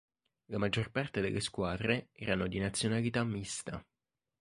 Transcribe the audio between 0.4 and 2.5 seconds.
La maggior parte delle squadre erano